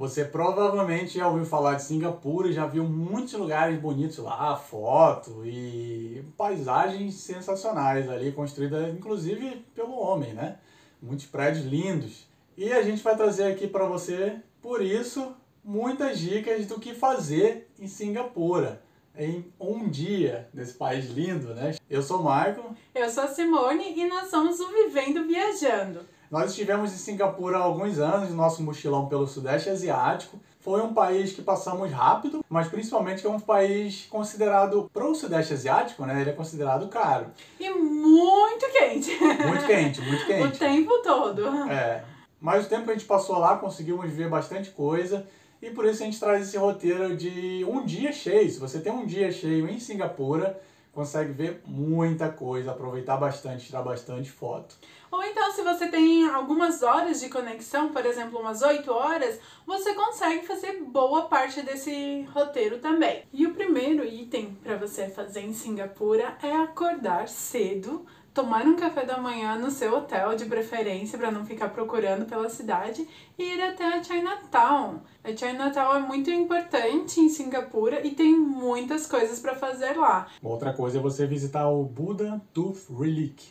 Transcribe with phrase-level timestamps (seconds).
[0.00, 5.42] Você provavelmente já ouviu falar de Singapura e já viu muitos lugares bonitos lá, foto
[5.44, 10.56] e paisagens sensacionais ali, construídas inclusive pelo homem, né?
[11.02, 12.26] Muitos prédios lindos.
[12.56, 17.70] E a gente vai trazer aqui para você, por isso, muitas dicas do que fazer
[17.78, 18.82] em Singapura
[19.14, 21.74] em um dia nesse país lindo, né?
[21.90, 22.74] Eu sou o Michael.
[22.94, 26.00] Eu sou a Simone e nós somos o Vivendo Viajando.
[26.30, 30.38] Nós estivemos em Singapura há alguns anos, nosso mochilão pelo Sudeste Asiático.
[30.60, 35.14] Foi um país que passamos rápido, mas principalmente que é um país considerado, para o
[35.14, 36.20] Sudeste Asiático, né?
[36.20, 37.26] Ele é considerado caro.
[37.58, 39.10] E muito quente.
[39.18, 40.44] Muito quente, muito quente.
[40.44, 41.48] o tempo todo.
[41.68, 42.04] É.
[42.40, 45.26] Mas o tempo que a gente passou lá, conseguimos ver bastante coisa.
[45.60, 48.48] E por isso a gente traz esse roteiro de um dia cheio.
[48.48, 50.58] Se você tem um dia cheio em Singapura,
[50.92, 54.76] consegue ver muita coisa, aproveitar bastante, tirar bastante foto.
[55.10, 59.92] Ou então, se você tem algumas horas de conexão, por exemplo, umas 8 horas, você
[59.94, 63.24] consegue fazer boa parte desse roteiro também.
[63.32, 69.04] E o primeiro item para você fazer em Singapura é acordar cedo tomar um café
[69.04, 73.06] da manhã no seu hotel, de preferência, para não ficar procurando pela cidade,
[73.38, 75.00] e ir até a Chinatown.
[75.22, 80.28] A Chinatown é muito importante em Singapura e tem muitas coisas para fazer lá.
[80.42, 83.48] Outra coisa é você visitar o Buddha Tooth Relic.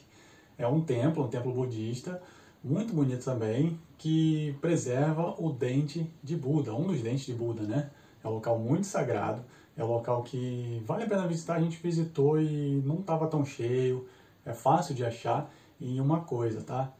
[0.57, 2.21] É um templo, um templo budista,
[2.63, 7.89] muito bonito também, que preserva o dente de Buda, um dos dentes de Buda, né?
[8.23, 9.43] É um local muito sagrado,
[9.77, 11.55] é um local que vale a pena visitar.
[11.55, 14.05] A gente visitou e não estava tão cheio,
[14.49, 15.51] é fácil de achar.
[15.79, 16.91] E uma coisa, tá?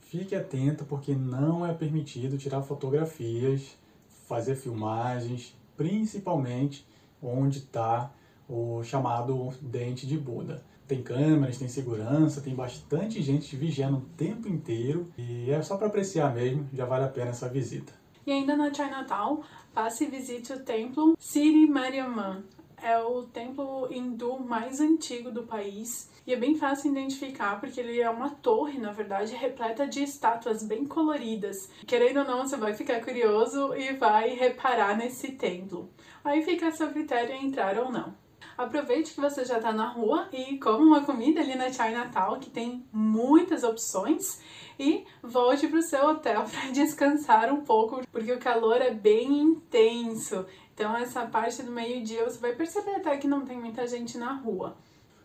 [0.00, 3.76] Fique atento porque não é permitido tirar fotografias,
[4.28, 6.86] fazer filmagens, principalmente
[7.22, 8.12] onde está
[8.48, 10.62] o chamado dente de Buda.
[10.86, 15.88] Tem câmeras, tem segurança, tem bastante gente vigiando o tempo inteiro e é só para
[15.88, 17.92] apreciar mesmo, já vale a pena essa visita.
[18.24, 19.42] E ainda na Chinatown,
[19.74, 22.44] passe e visite o templo Siri Mariamman,
[22.86, 28.00] é o templo hindu mais antigo do país e é bem fácil identificar porque ele
[28.00, 31.68] é uma torre, na verdade, repleta de estátuas bem coloridas.
[31.84, 35.90] Querendo ou não, você vai ficar curioso e vai reparar nesse templo.
[36.22, 38.14] Aí fica a seu critério entrar ou não.
[38.56, 42.48] Aproveite que você já está na rua e coma uma comida ali na Chinatown, que
[42.48, 44.40] tem muitas opções,
[44.78, 49.40] e volte para o seu hotel para descansar um pouco, porque o calor é bem
[49.40, 50.46] intenso.
[50.74, 54.32] Então, essa parte do meio-dia você vai perceber até que não tem muita gente na
[54.32, 54.76] rua.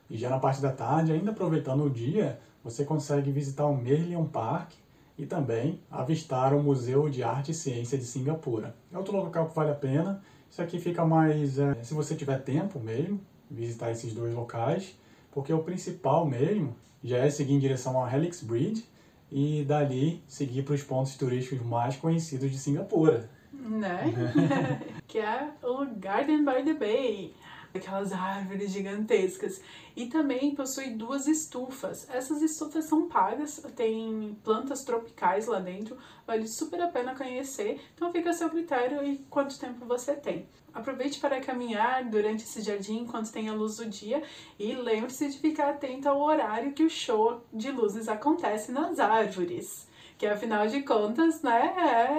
[0.09, 4.25] E já na parte da tarde, ainda aproveitando o dia, você consegue visitar o Merlion
[4.25, 4.71] Park
[5.17, 8.75] e também avistar o Museu de Arte e Ciência de Singapura.
[8.91, 12.37] É outro local que vale a pena isso aqui fica mais, é, se você tiver
[12.39, 14.93] tempo mesmo, visitar esses dois locais,
[15.31, 18.85] porque o principal mesmo já é seguir em direção ao Helix Bridge
[19.31, 23.29] e dali seguir para os pontos turísticos mais conhecidos de Singapura.
[23.53, 24.13] Né?
[25.07, 27.33] que é o Garden by the Bay
[27.77, 29.61] aquelas árvores gigantescas.
[29.95, 32.07] E também possui duas estufas.
[32.09, 37.79] Essas estufas são pagas, tem plantas tropicais lá dentro, vale super a pena conhecer.
[37.93, 40.47] Então fica a seu critério e quanto tempo você tem.
[40.73, 44.23] Aproveite para caminhar durante esse jardim enquanto tem a luz do dia
[44.57, 49.90] e lembre-se de ficar atento ao horário que o show de luzes acontece nas árvores
[50.21, 51.73] que afinal de contas, né,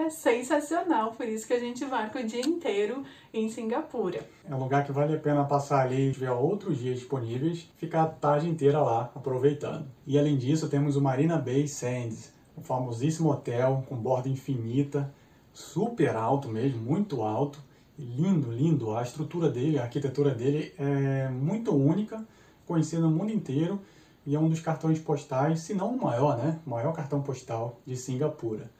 [0.05, 4.27] é sensacional, por isso que a gente marca o dia inteiro em Singapura.
[4.45, 8.07] É um lugar que vale a pena passar ali, tiver outros dias disponíveis, ficar a
[8.07, 9.87] tarde inteira lá aproveitando.
[10.05, 15.15] E além disso, temos o Marina Bay Sands, um famosíssimo hotel com borda infinita,
[15.53, 17.63] super alto mesmo, muito alto,
[17.97, 18.97] lindo, lindo.
[18.97, 22.27] A estrutura dele, a arquitetura dele é muito única,
[22.67, 23.81] conhecida no mundo inteiro
[24.27, 26.60] e é um dos cartões postais, se não o maior, né?
[26.66, 28.71] O maior cartão postal de Singapura.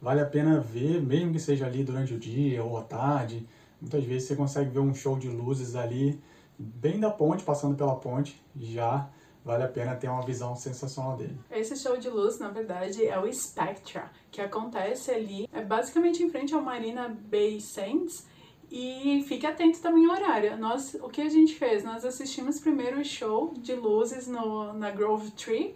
[0.00, 3.46] Vale a pena ver, mesmo que seja ali durante o dia ou à tarde.
[3.80, 6.20] Muitas vezes você consegue ver um show de luzes ali,
[6.58, 9.08] bem da ponte, passando pela ponte, já
[9.44, 11.38] vale a pena ter uma visão sensacional dele.
[11.50, 16.30] Esse show de luz, na verdade, é o Spectra, que acontece ali, é basicamente em
[16.30, 18.26] frente ao Marina Bay Sands,
[18.74, 20.56] e fique atento também ao horário.
[20.56, 21.84] Nós, o que a gente fez?
[21.84, 25.74] Nós assistimos primeiro o show de luzes no, na Grove Tree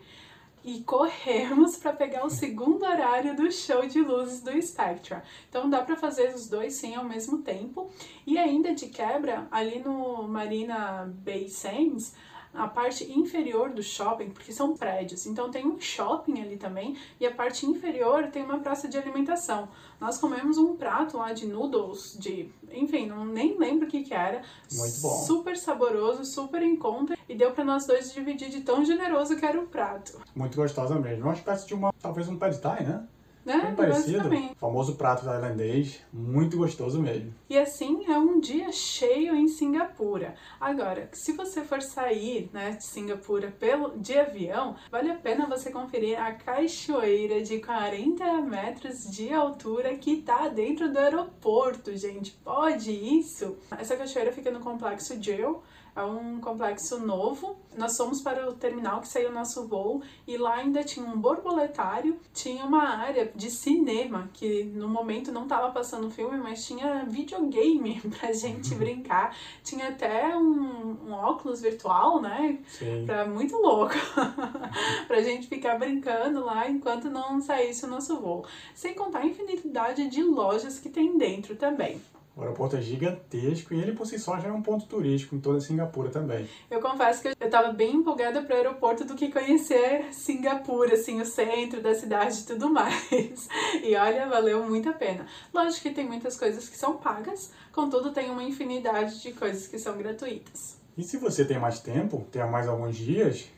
[0.64, 5.22] e corremos para pegar o segundo horário do show de luzes do Spectra.
[5.46, 7.90] Então dá para fazer os dois sim ao mesmo tempo.
[8.26, 12.14] E ainda de quebra, ali no Marina Bay Sands,
[12.56, 17.26] a parte inferior do shopping, porque são prédios, então tem um shopping ali também, e
[17.26, 19.68] a parte inferior tem uma praça de alimentação.
[20.00, 24.14] Nós comemos um prato lá de noodles, de, enfim, não nem lembro o que que
[24.14, 24.42] era.
[24.72, 25.24] Muito bom.
[25.24, 29.44] Super saboroso, super em conta, e deu para nós dois dividir de tão generoso que
[29.44, 30.20] era o prato.
[30.34, 31.24] Muito gostosa mesmo.
[31.24, 33.06] Uma espécie de uma, talvez um pad thai, né?
[33.46, 33.62] Né?
[33.66, 34.18] Bem parecido.
[34.18, 34.54] Basicamente.
[34.56, 37.32] Famoso prato tailandês, muito gostoso mesmo.
[37.48, 40.34] E assim é um dia cheio em Singapura.
[40.60, 45.70] Agora, se você for sair né, de Singapura pelo, de avião, vale a pena você
[45.70, 52.32] conferir a cachoeira de 40 metros de altura que tá dentro do aeroporto, gente.
[52.32, 53.56] Pode isso?
[53.78, 55.62] Essa cachoeira fica no complexo Jail
[55.96, 57.56] é um complexo novo.
[57.76, 61.18] Nós fomos para o terminal que saiu o nosso voo e lá ainda tinha um
[61.18, 67.04] borboletário, tinha uma área de cinema que no momento não estava passando filme, mas tinha
[67.06, 68.78] videogame pra gente Uhum.
[68.78, 69.36] brincar.
[69.64, 72.58] Tinha até um, um óculos virtual, né?
[72.68, 73.04] Sim.
[73.06, 73.94] Pra muito louco.
[75.06, 78.44] pra gente ficar brincando lá enquanto não saísse o nosso voo.
[78.74, 82.00] Sem contar a infinidade de lojas que tem dentro também.
[82.36, 85.40] O aeroporto é gigantesco e ele por si só já é um ponto turístico em
[85.40, 86.46] toda Singapura também.
[86.70, 91.24] Eu confesso que eu tava bem empolgada pro aeroporto do que conhecer Singapura, assim, o
[91.24, 93.48] centro da cidade e tudo mais.
[93.82, 95.26] E olha, valeu muito a pena.
[95.54, 99.78] Lógico que tem muitas coisas que são pagas, contudo tem uma infinidade de coisas que
[99.78, 100.78] são gratuitas.
[100.98, 103.48] E se você tem mais tempo, tem mais alguns dias,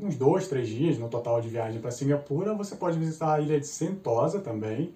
[0.00, 3.60] uns dois, três dias no total de viagem para Singapura, você pode visitar a ilha
[3.60, 4.92] de Sentosa também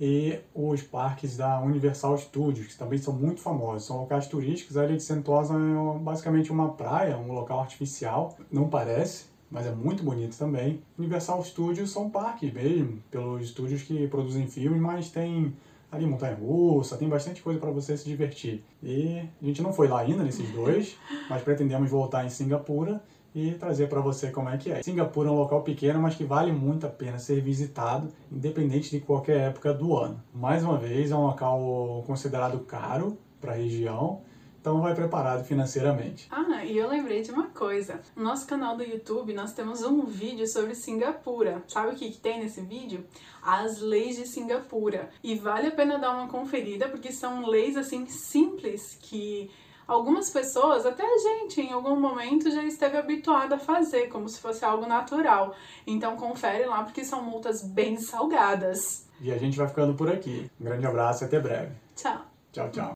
[0.00, 3.86] e os parques da Universal Studios, que também são muito famosos.
[3.86, 4.78] São locais turísticos.
[4.78, 8.34] A ilha de Sentosa é basicamente uma praia, um local artificial.
[8.50, 10.80] Não parece, mas é muito bonito também.
[10.98, 15.54] Universal Studios são parques mesmo, pelos estúdios que produzem filmes, mas tem
[15.92, 18.64] ali montanha-russa, tem bastante coisa para você se divertir.
[18.82, 20.96] E a gente não foi lá ainda nesses dois,
[21.28, 23.02] mas pretendemos voltar em Singapura
[23.34, 24.82] e trazer para você como é que é.
[24.82, 29.00] Singapura é um local pequeno, mas que vale muito a pena ser visitado, independente de
[29.00, 30.22] qualquer época do ano.
[30.34, 34.22] Mais uma vez, é um local considerado caro para a região,
[34.60, 36.28] então vai preparado financeiramente.
[36.30, 38.00] Ah, e eu lembrei de uma coisa.
[38.14, 41.62] No nosso canal do YouTube, nós temos um vídeo sobre Singapura.
[41.66, 43.06] Sabe o que, que tem nesse vídeo?
[43.42, 45.08] As leis de Singapura.
[45.24, 49.50] E vale a pena dar uma conferida, porque são leis, assim, simples, que
[49.90, 54.40] algumas pessoas, até a gente, em algum momento já esteve habituado a fazer, como se
[54.40, 55.54] fosse algo natural.
[55.86, 59.08] Então confere lá, porque são multas bem salgadas.
[59.20, 60.50] E a gente vai ficando por aqui.
[60.60, 61.72] Um grande abraço e até breve.
[61.96, 62.20] Tchau!
[62.52, 62.88] Tchau, tchau.